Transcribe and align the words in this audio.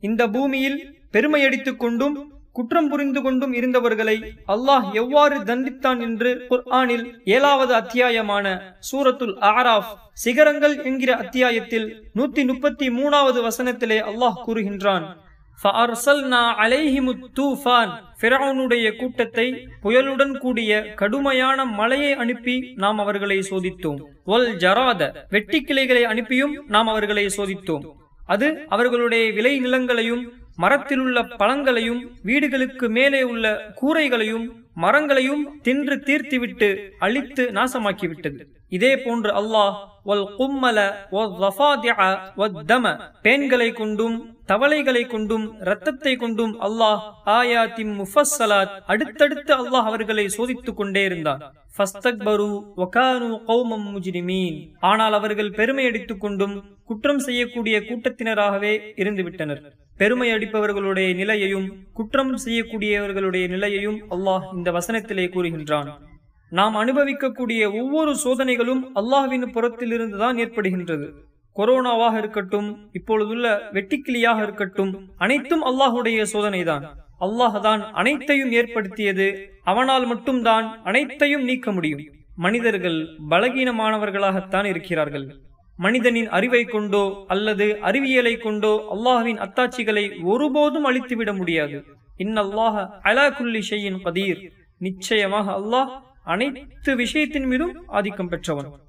இந்த 0.00 0.28
பூமியில் 0.28 0.96
பெருமையடித்துக் 1.12 1.76
கொண்டும் 1.76 2.32
குற்றம் 2.52 2.88
புரிந்து 2.88 3.22
கொண்டும் 3.22 3.52
இருந்தவர்களை 3.52 4.22
அல்லாஹ் 4.48 4.92
எவ்வாறு 4.92 5.40
தண்டித்தான் 5.40 6.00
என்று 6.00 6.46
குர்ஆனில் 6.48 7.22
ஏழாவது 7.24 7.74
அத்தியாயமான 7.74 8.62
சூரத்துல் 8.92 9.36
ஆராஃப் 9.40 9.90
சிகரங்கள் 10.12 10.84
என்கிற 10.84 11.16
அத்தியாயத்தில் 11.16 12.10
நூத்தி 12.14 12.46
முப்பத்தி 12.46 12.88
மூணாவது 12.88 13.48
வசனத்திலே 13.48 14.00
அல்லாஹ் 14.00 14.42
கூறுகின்றான் 14.46 15.06
கூட்டத்தை 18.96 19.68
புயலுடன் 19.82 20.38
கூடிய 20.38 20.82
கடுமையான 20.94 21.64
மலையை 21.64 22.12
அனுப்பி 22.12 22.72
நாம் 22.76 22.98
அவர்களை 22.98 23.38
சோதித்தோம். 23.38 24.00
ஜராத. 24.56 25.12
வெட்டி 25.28 25.62
கிளைகளை 25.62 26.04
அனுப்பியும் 26.04 26.64
நாம் 26.66 26.86
அவர்களை 26.86 27.30
சோதித்தோம். 27.36 27.84
அது 28.32 28.46
அவர்களுடைய 28.68 29.24
விளை 29.32 29.52
நிலங்களையும் 29.64 30.22
மரத்திலுள்ள 30.62 31.18
பழங்களையும் 31.40 32.00
வீடுகளுக்கு 32.22 32.86
மேலே 32.96 33.20
உள்ள 33.32 33.44
கூரைகளையும் 33.80 34.46
மரங்களையும் 34.84 35.42
தின்று 35.62 35.96
தீர்த்துவிட்டு 36.08 36.68
அழித்து 36.98 37.44
நாசமாக்கிவிட்டது. 37.58 38.40
இதே 38.68 38.96
போன்று 38.96 39.30
அல்லாஹ் 39.40 39.76
வல் 40.04 40.26
கும்மல 40.38 40.78
பேன்களை 43.22 43.72
கொண்டும் 43.72 44.16
தவளைகளை 44.46 45.06
கொண்டும் 45.06 45.56
இரத்தத்தை 45.60 46.16
கொண்டும் 46.16 46.60
அல்லாஹ் 46.60 47.00
ஆயாத்தின் 47.24 47.92
முஃபஸ்ஸலாத் 48.00 48.74
அடுத்தடுத்து 48.86 49.54
அல்லாஹ் 49.54 49.88
அவர்களை 49.90 50.28
சோதித்துக் 50.28 50.76
கொண்டே 50.76 51.04
இருந்தார் 51.04 51.42
ஆனால் 54.80 55.12
அவர்கள் 55.12 55.50
பெருமை 55.50 55.86
அடித்துக் 55.86 56.20
கொண்டும் 56.20 56.54
குற்றம் 56.84 57.18
செய்யக்கூடிய 57.18 57.78
கூட்டத்தினராகவே 57.80 58.72
இருந்துவிட்டனர். 58.96 59.60
பெருமை 59.96 60.30
அடிப்பவர்களுடைய 60.30 61.14
நிலையையும் 61.14 61.68
குற்றம் 61.92 62.38
செய்யக்கூடியவர்களுடைய 62.44 63.48
நிலையையும் 63.48 63.98
அல்லாஹ் 64.10 64.54
இந்த 64.54 64.70
வசனத்திலே 64.72 65.26
கூறுகின்றான். 65.34 66.07
நாம் 66.52 66.76
அனுபவிக்கக்கூடிய 66.82 67.62
ஒவ்வொரு 67.80 68.12
சோதனைகளும் 68.24 68.82
அல்லாஹ்வின் 69.00 69.46
புறத்திலிருந்து 69.54 70.18
தான் 70.18 70.36
ஏற்படுகின்றது. 70.36 71.06
கொரோனாவாக 71.56 72.14
இருக்கட்டும் 72.18 72.68
இப்பொழுதுள்ள 72.98 73.46
வெட்டிக்கிளியாக 73.76 74.38
இருக்கட்டும் 74.42 74.92
அனைத்தும் 75.24 75.64
அல்லாஹுடைய 75.70 76.26
சோதனைதான். 76.34 76.84
அல்லாஹ் 77.26 77.58
தான் 77.60 77.82
அனைத்தையும் 77.92 78.52
ஏற்படுத்தியது 78.60 79.26
அவனால் 79.64 80.06
மட்டும்தான் 80.06 80.66
அனைத்தையும் 80.84 81.44
நீக்க 81.44 81.72
முடியும். 81.72 82.02
மனிதர்கள் 82.36 82.98
பலகீனமானவர்களாகத்தான் 83.30 84.66
இருக்கிறார்கள். 84.72 85.26
மனிதனின் 85.78 86.28
அறிவை 86.36 86.64
கொண்டோ 86.64 87.04
அல்லது 87.34 87.66
அறிவியலை 87.88 88.34
கொண்டோ 88.36 88.74
அல்லாஹ்வின் 88.94 89.40
அத்தாட்சிகளை 89.46 90.04
ஒருபோதும் 90.32 90.86
அழித்துவிட 90.90 91.32
முடியாது. 91.32 91.78
இன்னல்லாஹ 92.24 92.76
அலா 93.10 93.26
குல்லி 93.38 93.60
ஷையின் 93.70 94.02
கதீர். 94.04 94.40
நிச்சயமாக 94.86 95.46
அல்லாஹ் 95.60 95.90
அனைத்து 96.32 96.96
விஷயத்தின் 96.96 97.46
மீதும் 97.46 97.74
ஆதிக்கம் 97.88 98.28
பெற்றவன். 98.28 98.86